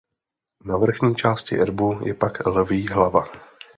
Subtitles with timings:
[0.65, 3.27] Na vrchní části erbu je pak lví hlava.